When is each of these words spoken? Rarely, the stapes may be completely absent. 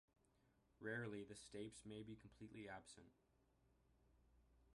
Rarely, 0.79 1.23
the 1.23 1.35
stapes 1.35 1.85
may 1.85 2.01
be 2.01 2.15
completely 2.15 2.67
absent. 2.67 3.05